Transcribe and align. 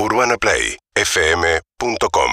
UrbanaPlayFM.com 0.00 2.30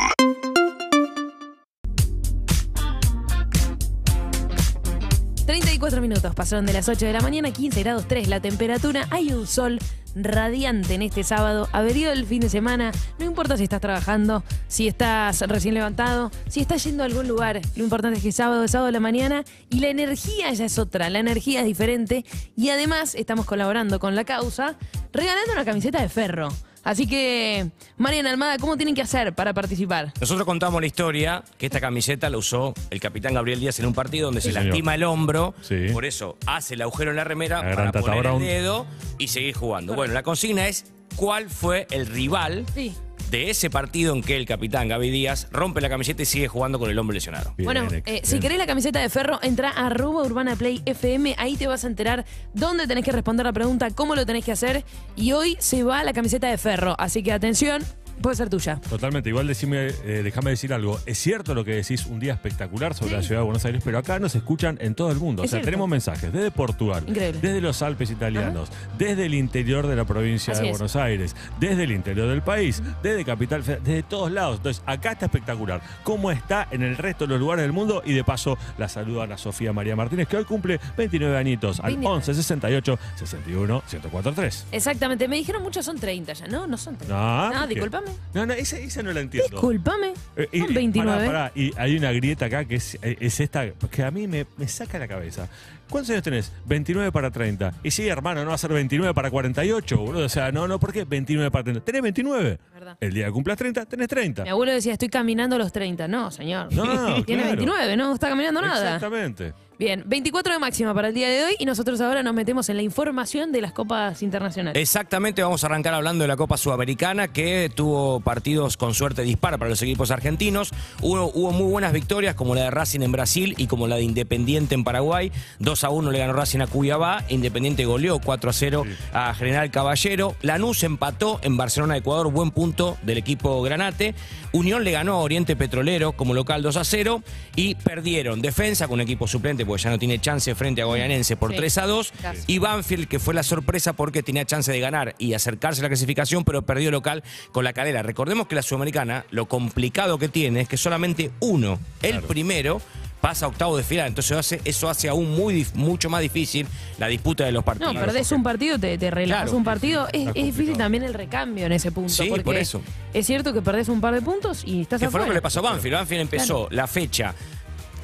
34 5.47 5.99
minutos 5.99 6.35
pasaron 6.35 6.67
de 6.67 6.73
las 6.73 6.87
8 6.87 7.07
de 7.07 7.13
la 7.13 7.21
mañana, 7.21 7.51
15 7.51 7.81
grados 7.81 8.07
3 8.07 8.27
la 8.27 8.39
temperatura. 8.39 9.07
Hay 9.09 9.33
un 9.33 9.47
sol 9.47 9.79
radiante 10.13 10.93
en 10.93 11.01
este 11.01 11.23
sábado. 11.23 11.67
Averido 11.71 12.11
el 12.11 12.27
fin 12.27 12.41
de 12.41 12.49
semana. 12.49 12.91
No 13.17 13.25
importa 13.25 13.57
si 13.57 13.63
estás 13.63 13.81
trabajando, 13.81 14.43
si 14.67 14.87
estás 14.87 15.41
recién 15.41 15.73
levantado, 15.73 16.29
si 16.47 16.61
estás 16.61 16.83
yendo 16.83 17.01
a 17.01 17.07
algún 17.07 17.27
lugar. 17.27 17.61
Lo 17.75 17.83
importante 17.83 18.17
es 18.17 18.23
que 18.23 18.31
sábado 18.31 18.63
es 18.63 18.71
sábado 18.71 18.85
de 18.85 18.91
la 18.91 18.99
mañana 18.99 19.43
y 19.71 19.79
la 19.79 19.87
energía 19.87 20.53
ya 20.53 20.65
es 20.65 20.77
otra. 20.77 21.09
La 21.09 21.17
energía 21.17 21.61
es 21.61 21.65
diferente. 21.65 22.25
Y 22.55 22.69
además 22.69 23.15
estamos 23.15 23.47
colaborando 23.47 23.99
con 23.99 24.13
la 24.13 24.23
causa 24.23 24.75
regalando 25.11 25.53
una 25.53 25.65
camiseta 25.65 25.99
de 25.99 26.09
ferro. 26.09 26.49
Así 26.85 27.07
que, 27.07 27.71
Mariana 27.97 28.29
Almada, 28.29 28.57
¿cómo 28.59 28.77
tienen 28.77 28.93
que 28.95 29.01
hacer 29.01 29.33
para 29.33 29.53
participar? 29.53 30.13
Nosotros 30.21 30.45
contamos 30.45 30.79
la 30.79 30.87
historia 30.87 31.43
que 31.57 31.65
esta 31.65 31.81
camiseta 31.81 32.29
la 32.29 32.37
usó 32.37 32.73
el 32.91 32.99
capitán 33.01 33.33
Gabriel 33.33 33.59
Díaz 33.59 33.79
en 33.79 33.87
un 33.87 33.93
partido 33.93 34.27
donde 34.27 34.39
se 34.39 34.51
señor. 34.51 34.65
lastima 34.67 34.93
el 34.95 35.03
hombro. 35.03 35.55
Sí. 35.61 35.87
Por 35.91 36.05
eso 36.05 36.37
hace 36.45 36.75
el 36.75 36.83
agujero 36.83 37.09
en 37.09 37.17
la 37.17 37.23
remera 37.23 37.63
La 37.67 37.75
para 37.75 37.91
poner 37.91 38.19
Brown. 38.19 38.41
el 38.41 38.47
dedo 38.47 38.85
y 39.17 39.27
seguir 39.29 39.55
jugando. 39.55 39.95
Bueno, 39.95 40.13
la 40.13 40.21
consigna 40.23 40.67
es 40.67 40.85
cuál 41.15 41.49
fue 41.49 41.87
el 41.89 42.05
rival 42.05 42.65
Sí. 42.75 42.93
De 43.35 43.49
ese 43.49 43.69
partido 43.69 44.15
en 44.15 44.21
que 44.21 44.37
el 44.37 44.45
capitán 44.45 44.87
Gaby 44.87 45.09
Díaz 45.09 45.49
rompe 45.51 45.81
la 45.81 45.89
camiseta 45.89 46.21
y 46.21 46.25
sigue 46.25 46.47
jugando 46.47 46.79
con 46.79 46.89
el 46.89 46.97
hombre 46.97 47.15
lesionado. 47.15 47.53
Bien, 47.57 47.65
bueno, 47.65 47.85
eh, 48.05 48.21
si 48.23 48.39
querés 48.39 48.57
la 48.57 48.65
camiseta 48.65 49.01
de 49.01 49.09
ferro, 49.09 49.39
entra 49.41 49.71
a 49.71 49.87
arroba 49.87 50.23
Urbana 50.23 50.55
Play 50.55 50.81
FM. 50.85 51.35
Ahí 51.37 51.57
te 51.57 51.67
vas 51.67 51.83
a 51.83 51.87
enterar 51.87 52.25
dónde 52.53 52.87
tenés 52.87 53.03
que 53.03 53.11
responder 53.11 53.45
la 53.45 53.51
pregunta, 53.51 53.91
cómo 53.91 54.15
lo 54.15 54.25
tenés 54.25 54.45
que 54.45 54.53
hacer. 54.53 54.85
Y 55.17 55.33
hoy 55.33 55.57
se 55.59 55.83
va 55.83 56.05
la 56.05 56.13
camiseta 56.13 56.47
de 56.47 56.57
ferro. 56.57 56.95
Así 56.97 57.23
que 57.23 57.33
atención, 57.33 57.83
puede 58.21 58.35
ser 58.35 58.49
tuya. 58.49 58.79
Totalmente, 58.89 59.29
igual 59.29 59.47
decime, 59.47 59.87
eh, 59.87 60.21
déjame 60.23 60.51
decir 60.51 60.73
algo. 60.73 60.99
Es 61.05 61.17
cierto 61.17 61.53
lo 61.53 61.63
que 61.63 61.75
decís, 61.75 62.05
un 62.05 62.19
día 62.19 62.33
espectacular 62.33 62.93
sobre 62.93 63.13
la 63.13 63.23
ciudad 63.23 63.41
de 63.41 63.45
Buenos 63.45 63.65
Aires, 63.65 63.81
pero 63.83 63.97
acá 63.97 64.19
nos 64.19 64.35
escuchan 64.35 64.77
en 64.81 64.95
todo 64.95 65.11
el 65.11 65.17
mundo. 65.17 65.43
Es 65.43 65.49
o 65.49 65.51
sea, 65.51 65.57
cierto. 65.57 65.65
tenemos 65.67 65.89
mensajes 65.89 66.31
desde 66.31 66.51
Portugal, 66.51 67.03
Increíble. 67.07 67.39
desde 67.41 67.61
los 67.61 67.81
Alpes 67.81 68.11
italianos, 68.11 68.69
desde 68.97 69.25
el 69.25 69.33
interior 69.33 69.87
de 69.87 69.95
la 69.95 70.05
provincia 70.05 70.53
Así 70.53 70.63
de 70.63 70.69
es. 70.69 70.77
Buenos 70.77 70.95
Aires, 70.95 71.35
desde 71.59 71.83
el 71.83 71.91
interior 71.91 72.27
del 72.29 72.41
país, 72.41 72.81
desde 73.03 73.23
Capital 73.25 73.63
Federal, 73.63 73.83
desde 73.83 74.03
todos 74.03 74.31
lados. 74.31 74.57
Entonces, 74.57 74.83
acá 74.85 75.11
está 75.13 75.25
espectacular. 75.25 75.81
¿Cómo 76.03 76.31
está 76.31 76.67
en 76.71 76.81
el 76.83 76.97
resto 76.97 77.25
de 77.25 77.31
los 77.31 77.39
lugares 77.39 77.63
del 77.63 77.73
mundo? 77.73 78.01
Y 78.05 78.13
de 78.13 78.23
paso, 78.23 78.57
la 78.77 78.89
saludan 78.89 79.31
a 79.31 79.37
Sofía 79.37 79.73
María 79.73 79.95
Martínez, 79.95 80.27
que 80.27 80.37
hoy 80.37 80.45
cumple 80.45 80.79
29 80.97 81.37
añitos, 81.37 81.79
al 81.79 81.87
29. 81.87 82.15
11 82.17 82.33
68 82.33 82.99
61 83.15 83.83
1043. 83.91 84.65
Exactamente, 84.71 85.27
me 85.27 85.35
dijeron 85.37 85.63
muchos 85.63 85.85
son 85.85 85.97
30 85.99 86.33
ya, 86.33 86.47
¿no? 86.47 86.67
No 86.67 86.77
son 86.77 86.95
30. 86.95 87.15
No, 87.15 87.53
no 87.53 87.59
¿por 87.67 87.89
qué? 87.89 88.04
Discúlpame. 88.05 88.33
No, 88.33 88.45
no, 88.45 88.53
esa, 88.53 88.77
esa 88.79 89.03
no 89.03 89.11
la 89.13 89.21
entiendo. 89.21 89.49
Discúlpame. 89.49 90.13
Eh, 90.35 90.47
y- 90.51 90.59
Son 90.59 90.71
y- 90.71 90.73
29. 90.73 91.25
pará, 91.25 91.49
pará, 91.49 91.51
y 91.55 91.71
hay 91.77 91.97
una 91.97 92.11
grieta 92.11 92.45
acá 92.45 92.65
que 92.65 92.75
es, 92.75 92.95
eh, 93.01 93.17
es 93.19 93.39
esta, 93.39 93.69
que 93.71 94.03
a 94.03 94.11
mí 94.11 94.27
me, 94.27 94.45
me 94.57 94.67
saca 94.67 94.99
la 94.99 95.07
cabeza. 95.07 95.47
¿Cuántos 95.89 96.09
años 96.09 96.23
tenés? 96.23 96.51
29 96.65 97.11
para 97.11 97.29
30. 97.29 97.73
Y 97.83 97.91
sí, 97.91 98.07
hermano, 98.07 98.41
no 98.43 98.49
va 98.49 98.55
a 98.55 98.57
ser 98.57 98.73
29 98.73 99.13
para 99.13 99.29
48, 99.29 99.97
boludo. 99.99 100.25
O 100.25 100.29
sea, 100.29 100.51
no, 100.51 100.67
no, 100.67 100.79
¿por 100.79 100.91
qué 100.91 101.03
29 101.05 101.51
para 101.51 101.63
30? 101.63 101.85
Tenés 101.85 102.01
29. 102.01 102.57
Verdad. 102.73 102.97
El 102.99 103.13
día 103.13 103.27
que 103.27 103.31
cumplas 103.31 103.55
30, 103.57 103.85
tenés 103.85 104.07
30. 104.07 104.43
Mi 104.43 104.49
abuelo 104.49 104.71
decía, 104.73 104.93
estoy 104.93 105.09
caminando 105.09 105.57
los 105.59 105.71
30. 105.71 106.07
No, 106.07 106.31
señor. 106.31 106.73
No, 106.73 106.83
Tiene 107.25 107.43
claro. 107.43 107.57
29, 107.57 107.97
no 107.97 108.13
está 108.15 108.29
caminando 108.29 108.61
nada. 108.63 108.95
Exactamente. 108.95 109.53
Bien, 109.77 110.03
24 110.05 110.53
de 110.53 110.59
máxima 110.59 110.93
para 110.93 111.09
el 111.09 111.13
día 111.13 111.27
de 111.27 111.43
hoy 111.43 111.55
y 111.59 111.65
nosotros 111.65 111.99
ahora 111.99 112.23
nos 112.23 112.33
metemos 112.33 112.69
en 112.69 112.77
la 112.77 112.81
información 112.81 113.51
de 113.51 113.59
las 113.59 113.73
copas 113.73 114.23
internacionales. 114.23 114.81
Exactamente, 114.81 115.43
vamos 115.43 115.65
a 115.65 115.67
arrancar 115.67 115.93
hablando 115.93 116.23
de 116.23 116.29
la 116.29 116.37
Copa 116.37 116.55
Sudamericana 116.55 117.27
que 117.27 117.69
tuvo 117.75 118.21
partidos 118.21 118.77
con 118.77 118.93
suerte 118.93 119.23
dispara 119.23 119.57
para 119.57 119.69
los 119.69 119.81
equipos 119.81 120.11
argentinos. 120.11 120.71
Hubo, 121.01 121.29
hubo 121.33 121.51
muy 121.51 121.69
buenas 121.69 121.91
victorias 121.91 122.35
como 122.35 122.55
la 122.55 122.63
de 122.63 122.71
Racing 122.71 123.01
en 123.01 123.11
Brasil 123.11 123.53
y 123.57 123.67
como 123.67 123.87
la 123.87 123.97
de 123.97 124.03
Independiente 124.03 124.75
en 124.75 124.85
Paraguay. 124.85 125.33
2 125.59 125.83
a 125.83 125.89
1 125.89 126.09
le 126.09 126.19
ganó 126.19 126.31
Racing 126.31 126.61
a 126.61 126.67
Cuyabá, 126.67 127.25
Independiente 127.27 127.83
goleó 127.83 128.19
4 128.19 128.49
a 128.49 128.53
0 128.53 128.83
a 129.11 129.33
General 129.33 129.69
Caballero. 129.71 130.37
Lanús 130.41 130.83
empató 130.83 131.41
en 131.43 131.57
Barcelona, 131.57 131.97
Ecuador, 131.97 132.31
buen 132.31 132.51
punto 132.51 132.97
del 133.01 133.17
equipo 133.17 133.61
Granate. 133.61 134.15
Unión 134.53 134.85
le 134.85 134.91
ganó 134.91 135.15
a 135.15 135.17
Oriente 135.17 135.57
Petrolero 135.57 136.13
como 136.13 136.33
local 136.33 136.61
2 136.61 136.77
a 136.77 136.85
0 136.85 137.21
y 137.57 137.75
perdieron 137.75 138.41
defensa 138.41 138.87
con 138.87 138.95
un 138.95 139.01
equipo 139.01 139.27
suplente 139.27 139.64
porque 139.65 139.83
ya 139.83 139.89
no 139.89 139.99
tiene 139.99 140.19
chance 140.19 140.53
frente 140.55 140.81
a 140.81 140.85
Goyanense 140.85 141.35
por 141.35 141.51
Sí. 141.51 141.57
3 141.57 141.77
a 141.79 141.85
2 141.87 142.13
Casi. 142.21 142.43
y 142.47 142.59
Banfield, 142.59 143.07
que 143.07 143.19
fue 143.19 143.33
la 143.33 143.43
sorpresa 143.43 143.93
porque 143.93 144.23
tenía 144.23 144.45
chance 144.45 144.71
de 144.71 144.79
ganar 144.79 145.15
y 145.17 145.33
acercarse 145.33 145.81
a 145.81 145.83
la 145.83 145.89
clasificación, 145.89 146.43
pero 146.43 146.61
perdió 146.61 146.91
local 146.91 147.23
con 147.51 147.63
la 147.63 147.73
cadera. 147.73 148.01
Recordemos 148.03 148.47
que 148.47 148.55
la 148.55 148.61
Sudamericana, 148.61 149.25
lo 149.31 149.47
complicado 149.47 150.17
que 150.17 150.29
tiene 150.29 150.61
es 150.61 150.67
que 150.69 150.77
solamente 150.77 151.31
uno, 151.39 151.79
el 152.01 152.11
Claro. 152.11 152.27
primero, 152.27 152.81
pasa 153.21 153.45
a 153.47 153.49
octavo 153.49 153.75
de 153.75 153.83
final. 153.83 154.07
Entonces 154.09 154.37
hace- 154.37 154.61
eso 154.65 154.87
hace 154.87 155.09
aún 155.09 155.31
muy, 155.31 155.65
mucho 155.73 156.11
más 156.11 156.21
difícil 156.21 156.67
la 156.99 157.07
disputa 157.07 157.43
de 157.43 157.51
los 157.51 157.61
No, 157.61 157.65
partidos. 157.65 157.95
perdés 157.97 158.31
un 158.31 158.43
partido, 158.43 158.77
te, 158.77 158.99
te 158.99 159.09
relajas 159.09 159.45
Claro. 159.45 159.57
un 159.57 159.63
partido. 159.63 160.07
Es, 160.13 160.31
difícil 160.35 160.77
también 160.77 161.03
el 161.03 161.15
recambio 161.15 161.65
en 161.65 161.71
ese 161.71 161.91
punto. 161.91 162.09
Sí, 162.13 162.27
porque 162.29 162.43
por 162.43 162.55
eso. 162.55 162.83
Es 163.15 163.25
cierto 163.25 163.51
que 163.51 163.63
perdés 163.63 163.89
un 163.89 163.99
par 163.99 164.13
de 164.13 164.21
puntos 164.21 164.61
y 164.63 164.81
estás 164.81 165.01
que 165.01 165.09
fue 165.09 165.21
lo 165.21 165.25
que 165.25 165.33
le 165.33 165.41
pasó 165.41 165.57
a 165.59 165.63
Banfield. 165.63 165.95
Banfield 165.95 166.21
empezó 166.21 166.67
la 166.69 166.85
fecha 166.85 167.33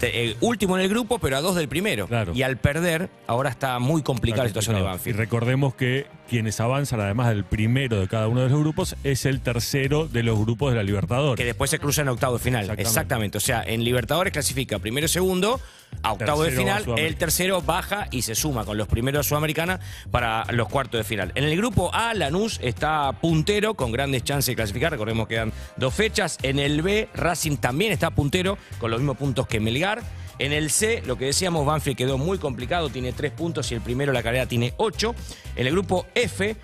eh, 0.03 0.35
último 0.41 0.77
en 0.77 0.83
el 0.83 0.89
grupo, 0.89 1.19
pero 1.19 1.37
a 1.37 1.41
dos 1.41 1.55
del 1.55 1.67
primero. 1.67 2.07
Claro. 2.07 2.33
Y 2.35 2.43
al 2.43 2.57
perder, 2.57 3.09
ahora 3.27 3.49
está 3.49 3.79
muy 3.79 4.01
complicada 4.01 4.43
la 4.43 4.49
situación 4.49 4.75
de. 4.75 4.81
Banfield. 4.81 5.15
Y 5.15 5.17
recordemos 5.17 5.75
que 5.75 6.07
quienes 6.31 6.61
avanzan, 6.61 7.01
además 7.01 7.27
del 7.27 7.43
primero 7.43 7.99
de 7.99 8.07
cada 8.07 8.29
uno 8.29 8.39
de 8.39 8.47
los 8.47 8.57
grupos, 8.57 8.95
es 9.03 9.25
el 9.25 9.41
tercero 9.41 10.07
de 10.07 10.23
los 10.23 10.39
grupos 10.39 10.71
de 10.71 10.77
la 10.77 10.83
Libertadores. 10.83 11.35
que 11.35 11.43
después 11.43 11.69
se 11.69 11.77
cruza 11.77 12.03
en 12.03 12.07
octavo 12.07 12.37
de 12.37 12.39
final. 12.39 12.61
Exactamente. 12.61 12.89
Exactamente. 12.89 13.37
O 13.37 13.41
sea, 13.41 13.61
en 13.67 13.83
Libertadores 13.83 14.31
clasifica 14.31 14.79
primero 14.79 15.07
y 15.07 15.09
segundo, 15.09 15.59
a 16.03 16.13
octavo 16.13 16.43
de 16.43 16.51
Tercero 16.51 16.85
final, 16.85 16.99
el 16.99 17.17
tercero 17.17 17.61
baja 17.61 18.07
y 18.11 18.21
se 18.21 18.35
suma 18.35 18.63
con 18.63 18.77
los 18.77 18.87
primeros 18.87 19.25
de 19.25 19.29
Sudamericana 19.29 19.81
para 20.09 20.45
los 20.53 20.69
cuartos 20.69 20.99
de 20.99 21.03
final. 21.03 21.33
En 21.35 21.43
el 21.43 21.57
grupo 21.57 21.93
A, 21.93 22.13
Lanús 22.13 22.61
está 22.63 23.11
puntero 23.19 23.73
con 23.73 23.91
grandes 23.91 24.23
chances 24.23 24.53
de 24.53 24.55
clasificar. 24.55 24.93
Recordemos 24.93 25.27
que 25.27 25.35
quedan 25.35 25.51
dos 25.75 25.93
fechas. 25.93 26.37
En 26.43 26.59
el 26.59 26.81
B, 26.81 27.09
Racing 27.13 27.57
también 27.57 27.91
está 27.91 28.09
puntero 28.09 28.57
con 28.79 28.89
los 28.89 29.01
mismos 29.01 29.17
puntos 29.17 29.47
que 29.47 29.59
Melgar. 29.59 30.01
En 30.41 30.53
el 30.53 30.71
C, 30.71 31.03
lo 31.05 31.19
que 31.19 31.25
decíamos, 31.25 31.67
Banfield 31.67 31.95
quedó 31.95 32.17
muy 32.17 32.39
complicado, 32.39 32.89
tiene 32.89 33.13
tres 33.13 33.31
puntos 33.31 33.71
y 33.71 33.75
el 33.75 33.81
primero, 33.81 34.11
la 34.11 34.23
carrera, 34.23 34.47
tiene 34.47 34.73
ocho. 34.77 35.13
En 35.55 35.67
el 35.67 35.73
grupo 35.73 36.07
F, 36.15 36.55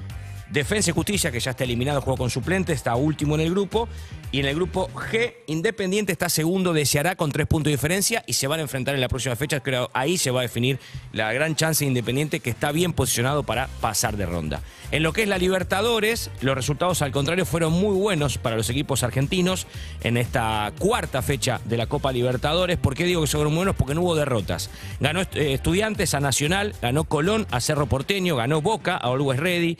Defensa 0.49 0.91
y 0.91 0.93
Justicia, 0.93 1.31
que 1.31 1.39
ya 1.39 1.51
está 1.51 1.63
eliminado, 1.63 2.01
juego 2.01 2.17
con 2.17 2.29
suplente, 2.29 2.73
está 2.73 2.95
último 2.95 3.35
en 3.35 3.41
el 3.41 3.51
grupo. 3.51 3.89
Y 4.31 4.41
en 4.41 4.45
el 4.45 4.55
grupo 4.55 4.89
G, 4.89 5.35
Independiente 5.47 6.11
está 6.11 6.27
segundo 6.27 6.73
de 6.73 6.85
Ceará 6.85 7.15
con 7.15 7.31
tres 7.31 7.47
puntos 7.47 7.65
de 7.65 7.77
diferencia 7.77 8.23
y 8.27 8.33
se 8.33 8.47
van 8.47 8.59
a 8.59 8.63
enfrentar 8.63 8.93
en 8.93 8.99
la 8.99 9.07
próxima 9.07 9.35
fecha. 9.37 9.61
Creo 9.61 9.89
ahí 9.93 10.17
se 10.17 10.31
va 10.31 10.41
a 10.41 10.43
definir 10.43 10.79
la 11.13 11.31
gran 11.31 11.55
chance 11.55 11.85
de 11.85 11.89
Independiente 11.89 12.41
que 12.41 12.49
está 12.49 12.73
bien 12.73 12.91
posicionado 12.91 13.43
para 13.43 13.67
pasar 13.79 14.17
de 14.17 14.25
ronda. 14.25 14.61
En 14.91 15.03
lo 15.03 15.13
que 15.13 15.23
es 15.23 15.29
la 15.29 15.37
Libertadores, 15.37 16.29
los 16.41 16.55
resultados 16.55 17.01
al 17.01 17.11
contrario 17.11 17.45
fueron 17.45 17.71
muy 17.71 17.95
buenos 17.95 18.37
para 18.37 18.57
los 18.57 18.69
equipos 18.69 19.03
argentinos 19.03 19.65
en 20.03 20.17
esta 20.17 20.73
cuarta 20.77 21.21
fecha 21.21 21.61
de 21.63 21.77
la 21.77 21.87
Copa 21.87 22.11
Libertadores. 22.11 22.77
¿Por 22.77 22.95
qué 22.95 23.05
digo 23.05 23.21
que 23.21 23.27
fueron 23.27 23.55
buenos? 23.55 23.75
Porque 23.75 23.95
no 23.95 24.01
hubo 24.01 24.15
derrotas. 24.15 24.69
Ganó 24.99 25.21
eh, 25.21 25.53
Estudiantes 25.53 26.13
a 26.13 26.19
Nacional, 26.19 26.75
ganó 26.81 27.05
Colón 27.05 27.47
a 27.51 27.61
Cerro 27.61 27.87
Porteño, 27.87 28.35
ganó 28.35 28.61
Boca 28.61 28.95
a 28.95 29.07
Always 29.07 29.39
Ready 29.39 29.77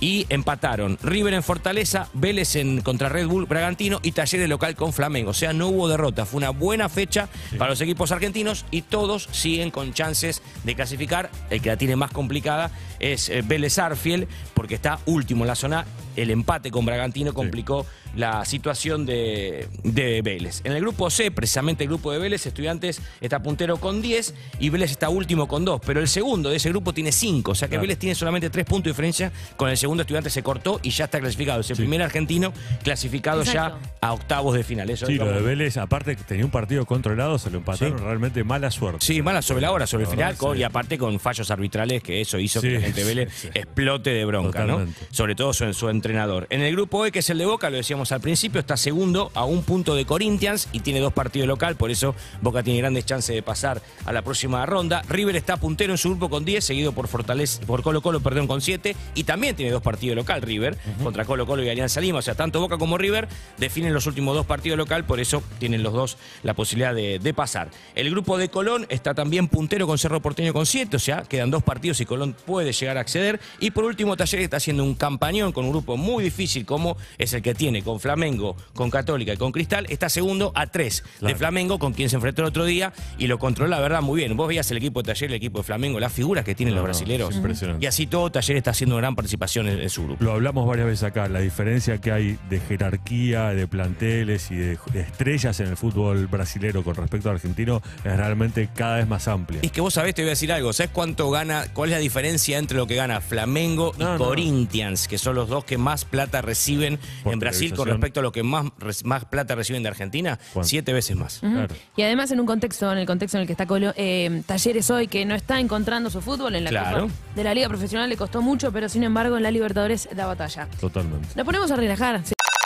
y 0.00 0.26
empataron 0.28 0.98
River 1.02 1.34
en 1.34 1.42
Fortaleza, 1.42 2.08
Vélez 2.12 2.56
en 2.56 2.80
contra 2.82 3.08
Red 3.08 3.26
Bull 3.26 3.46
Bragantino 3.46 4.00
y 4.02 4.12
Talleres 4.12 4.48
local 4.48 4.76
con 4.76 4.92
Flamengo. 4.92 5.30
O 5.30 5.34
sea, 5.34 5.52
no 5.52 5.68
hubo 5.68 5.88
derrota. 5.88 6.24
Fue 6.24 6.38
una 6.38 6.50
buena 6.50 6.88
fecha 6.88 7.28
para 7.58 7.70
los 7.70 7.80
equipos 7.80 8.12
argentinos 8.12 8.64
y 8.70 8.82
todos 8.82 9.28
siguen 9.32 9.70
con 9.70 9.92
chances 9.92 10.42
de 10.64 10.74
clasificar. 10.74 11.30
El 11.50 11.60
que 11.60 11.70
la 11.70 11.76
tiene 11.76 11.96
más 11.96 12.10
complicada 12.12 12.70
es 13.00 13.28
eh, 13.28 13.42
Vélez 13.44 13.78
Arfiel 13.78 14.28
porque 14.54 14.74
está 14.74 14.98
último 15.06 15.44
en 15.44 15.48
la 15.48 15.54
zona. 15.54 15.86
El 16.16 16.30
empate 16.30 16.70
con 16.70 16.84
Bragantino 16.84 17.32
complicó 17.32 17.86
la 18.16 18.44
situación 18.44 19.06
de, 19.06 19.68
de 19.84 20.22
Vélez. 20.22 20.62
En 20.64 20.72
el 20.72 20.80
grupo 20.80 21.10
C, 21.10 21.30
precisamente 21.30 21.84
el 21.84 21.88
grupo 21.88 22.10
de 22.10 22.18
Vélez, 22.18 22.44
Estudiantes 22.46 23.00
está 23.20 23.40
puntero 23.40 23.76
con 23.76 24.02
10 24.02 24.34
y 24.58 24.70
Vélez 24.70 24.90
está 24.90 25.08
último 25.10 25.46
con 25.46 25.64
2. 25.64 25.80
Pero 25.86 26.00
el 26.00 26.08
segundo 26.08 26.50
de 26.50 26.56
ese 26.56 26.70
grupo 26.70 26.92
tiene 26.92 27.12
5. 27.12 27.52
O 27.52 27.54
sea 27.54 27.68
que 27.68 27.72
Claro. 27.72 27.82
Vélez 27.82 27.98
tiene 27.98 28.14
solamente 28.16 28.50
3 28.50 28.64
puntos 28.64 28.84
de 28.84 28.90
diferencia. 28.90 29.30
Con 29.56 29.68
el 29.68 29.76
segundo 29.76 29.87
Estudiante 29.98 30.30
se 30.30 30.42
cortó 30.42 30.80
y 30.82 30.90
ya 30.90 31.04
está 31.06 31.18
clasificado. 31.20 31.60
Es 31.60 31.70
el 31.70 31.76
Sí. 31.76 31.82
primer 31.82 32.02
argentino 32.02 32.52
clasificado 32.82 33.42
Exacto. 33.42 33.78
ya 33.80 33.90
a 34.08 34.12
octavos 34.12 34.54
de 34.54 34.62
final. 34.64 34.88
Eso 34.90 35.06
Sí, 35.06 35.14
es 35.14 35.18
lo 35.18 35.26
de 35.32 35.40
Vélez, 35.40 35.76
aparte 35.76 36.16
que 36.16 36.22
tenía 36.22 36.44
un 36.44 36.50
partido 36.50 36.86
controlado, 36.86 37.38
se 37.38 37.50
lo 37.50 37.58
empataron 37.58 37.98
Sí. 37.98 38.04
realmente 38.04 38.44
mala 38.44 38.70
suerte. 38.70 39.04
Sí, 39.04 39.20
mala 39.22 39.42
sobre 39.42 39.62
la 39.62 39.72
hora, 39.72 39.86
sobre 39.86 40.04
el 40.04 40.10
final, 40.10 40.28
verdad, 40.28 40.38
con- 40.40 40.54
sí. 40.56 40.60
y 40.60 40.64
aparte 40.64 40.98
con 40.98 41.18
fallos 41.20 41.50
arbitrales, 41.50 42.02
que 42.02 42.20
eso 42.20 42.38
hizo 42.38 42.60
que 42.60 42.70
la 42.70 42.80
gente 42.80 43.00
de 43.00 43.06
Vélez 43.06 43.32
sí, 43.34 43.48
sí. 43.52 43.58
explote 43.58 44.10
de 44.10 44.24
bronca, 44.24 44.64
¿no? 44.64 44.86
Sobre 45.10 45.34
todo 45.34 45.52
su, 45.52 45.72
su 45.74 45.88
entrenador. 45.88 46.46
En 46.50 46.60
el 46.62 46.72
grupo 46.72 47.04
E, 47.06 47.12
que 47.12 47.18
es 47.20 47.30
el 47.30 47.38
de 47.38 47.46
Boca, 47.46 47.68
lo 47.70 47.76
decíamos 47.76 47.88
decíamos 47.88 48.12
al 48.12 48.20
principio, 48.20 48.60
está 48.60 48.76
segundo 48.76 49.30
a 49.34 49.44
un 49.46 49.62
punto 49.62 49.94
de 49.94 50.04
Corinthians 50.04 50.68
y 50.72 50.80
tiene 50.80 51.00
dos 51.00 51.14
partidos 51.14 51.48
local, 51.48 51.74
por 51.76 51.90
eso 51.90 52.14
Boca 52.42 52.62
tiene 52.62 52.80
grandes 52.80 53.06
chances 53.06 53.34
de 53.34 53.42
pasar 53.42 53.80
a 54.04 54.12
la 54.12 54.20
próxima 54.20 54.66
ronda. 54.66 55.02
River 55.08 55.36
está 55.36 55.56
puntero 55.56 55.94
en 55.94 55.96
su 55.98 56.10
grupo 56.10 56.28
con 56.28 56.44
10, 56.44 56.62
seguido 56.62 56.92
por 56.92 57.08
Fortaleza, 57.08 57.62
por 57.66 57.82
Colo 57.82 58.02
Colo, 58.02 58.20
perdón, 58.20 58.46
con 58.46 58.60
7, 58.60 58.94
y 59.14 59.24
también 59.24 59.56
tiene 59.56 59.72
dos 59.72 59.77
partidos 59.82 60.16
local 60.16 60.42
River, 60.42 60.76
contra 61.02 61.24
Colo 61.24 61.46
Colo 61.46 61.62
y 61.64 61.68
Alianza 61.68 62.00
Lima. 62.00 62.18
O 62.18 62.22
sea, 62.22 62.34
tanto 62.34 62.60
Boca 62.60 62.78
como 62.78 62.98
River 62.98 63.28
definen 63.58 63.92
los 63.94 64.06
últimos 64.06 64.34
dos 64.34 64.46
partidos 64.46 64.78
local, 64.78 65.04
por 65.04 65.20
eso 65.20 65.42
tienen 65.58 65.82
los 65.82 65.92
dos 65.92 66.16
la 66.42 66.54
posibilidad 66.54 66.94
de, 66.94 67.18
de 67.18 67.34
pasar. 67.34 67.70
El 67.94 68.10
grupo 68.10 68.38
de 68.38 68.48
Colón 68.48 68.86
está 68.88 69.14
también 69.14 69.48
puntero 69.48 69.86
con 69.86 69.98
Cerro 69.98 70.20
Porteño 70.20 70.52
con 70.52 70.66
7, 70.66 70.96
o 70.96 71.00
sea, 71.00 71.22
quedan 71.22 71.50
dos 71.50 71.62
partidos 71.62 72.00
y 72.00 72.06
Colón 72.06 72.34
puede 72.46 72.72
llegar 72.72 72.96
a 72.98 73.00
acceder. 73.00 73.40
Y 73.60 73.70
por 73.70 73.84
último, 73.84 74.16
Talleres 74.16 74.44
está 74.44 74.56
haciendo 74.58 74.84
un 74.84 74.94
campañón 74.94 75.52
con 75.52 75.64
un 75.64 75.70
grupo 75.70 75.96
muy 75.96 76.24
difícil 76.24 76.64
como 76.64 76.96
es 77.18 77.32
el 77.32 77.42
que 77.42 77.54
tiene 77.54 77.82
con 77.82 78.00
Flamengo, 78.00 78.56
con 78.74 78.90
Católica 78.90 79.32
y 79.32 79.36
con 79.36 79.52
Cristal. 79.52 79.86
Está 79.88 80.08
segundo 80.08 80.52
a 80.54 80.66
3 80.66 81.02
de 81.02 81.08
Claro. 81.18 81.36
Flamengo, 81.38 81.78
con 81.78 81.92
quien 81.92 82.08
se 82.10 82.16
enfrentó 82.16 82.42
el 82.42 82.48
otro 82.48 82.64
día 82.64 82.92
y 83.18 83.26
lo 83.26 83.38
controla, 83.38 83.76
la 83.76 83.82
verdad, 83.82 84.02
muy 84.02 84.18
bien. 84.20 84.36
Vos 84.36 84.48
veías 84.48 84.70
el 84.70 84.78
equipo 84.78 85.02
de 85.02 85.06
Talleres, 85.12 85.30
el 85.30 85.36
equipo 85.36 85.58
de 85.58 85.64
Flamengo, 85.64 86.00
las 86.00 86.12
figuras 86.12 86.44
que 86.44 86.54
tienen 86.54 86.74
No, 86.74 86.86
los 86.86 87.00
impresionante. 87.36 87.84
Y 87.84 87.86
así 87.86 88.06
todo, 88.06 88.30
Talleres 88.30 88.58
está 88.60 88.70
haciendo 88.72 88.96
gran 88.96 89.14
participación 89.14 89.67
en, 89.68 89.80
en 89.80 89.90
su 89.90 90.04
grupo. 90.04 90.22
Lo 90.24 90.32
hablamos 90.32 90.66
varias 90.66 90.86
veces 90.86 91.04
acá, 91.04 91.28
la 91.28 91.40
diferencia 91.40 91.98
que 92.00 92.12
hay 92.12 92.38
de 92.50 92.60
jerarquía, 92.60 93.50
de 93.50 93.66
planteles 93.66 94.50
y 94.50 94.56
de 94.56 94.78
de 94.92 95.00
estrellas 95.00 95.60
en 95.60 95.66
el 95.68 95.76
fútbol 95.76 96.26
brasilero 96.28 96.82
con 96.82 96.94
respecto 96.94 97.28
al 97.30 97.36
argentino 97.36 97.82
es 98.04 98.16
realmente 98.16 98.68
cada 98.74 98.96
vez 98.96 99.08
más 99.08 99.28
amplia. 99.28 99.60
Es 99.62 99.72
que 99.72 99.80
vos 99.80 99.94
sabés, 99.94 100.14
te 100.14 100.22
voy 100.22 100.28
a 100.28 100.30
decir 100.30 100.52
algo. 100.52 100.72
¿Sabés 100.72 100.92
cuánto 100.92 101.30
gana? 101.30 101.66
¿Cuál 101.72 101.90
es 101.90 101.96
la 101.96 102.00
diferencia 102.00 102.58
entre 102.58 102.76
lo 102.78 102.86
que 102.86 102.94
gana 102.94 103.20
Flamengo 103.20 103.92
y 103.96 104.00
No, 104.00 104.12
no. 104.16 104.24
Corinthians? 104.24 105.08
Que 105.08 105.18
son 105.18 105.34
los 105.34 105.48
dos 105.48 105.64
que 105.64 105.78
más 105.78 106.04
plata 106.04 106.40
reciben 106.42 106.98
Por 107.22 107.32
en 107.32 107.38
Brasil 107.40 107.74
con 107.74 107.88
respecto 107.88 108.20
a 108.20 108.22
lo 108.22 108.32
que 108.32 108.42
más, 108.42 108.66
más 109.04 109.24
plata 109.24 109.54
reciben 109.54 109.82
de 109.82 109.88
Argentina. 109.88 110.38
¿Cuánto? 110.52 110.68
Siete 110.68 110.92
veces 110.92 111.16
más. 111.16 111.40
Claro. 111.40 111.74
Y 111.96 112.02
además 112.02 112.30
en 112.30 112.40
un 112.40 112.46
contexto, 112.46 112.90
en 112.92 112.98
el 112.98 113.06
contexto 113.06 113.36
en 113.38 113.42
el 113.42 113.46
que 113.46 113.52
está 113.52 113.66
Colo- 113.66 113.94
eh, 113.96 114.42
Talleres 114.46 114.90
hoy, 114.90 115.08
que 115.08 115.24
no 115.26 115.34
está 115.34 115.60
encontrando 115.60 116.08
su 116.10 116.20
fútbol 116.20 116.54
en 116.54 116.64
la 116.64 116.70
Claro. 116.70 117.08
De 117.34 117.44
la 117.44 117.52
Liga 117.54 117.68
Profesional 117.68 118.08
le 118.08 118.16
costó 118.16 118.42
mucho, 118.42 118.72
pero 118.72 118.88
sin 118.88 119.02
embargo 119.04 119.36
en 119.36 119.42
la 119.42 119.50
Libertadores 119.58 120.08
da 120.14 120.26
batalla. 120.26 120.68
Totalmente. 120.80 121.28
Nos 121.34 121.44
ponemos 121.44 121.70
a 121.70 121.76
relajar. 121.76 122.22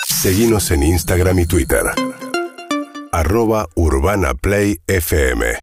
Seguinos 0.06 0.70
en 0.70 0.82
Instagram 0.82 1.38
y 1.38 1.46
Twitter. 1.46 1.82
Arroba 3.10 3.66
Urbana 3.74 4.34
Play 4.34 4.78
FM. 4.86 5.54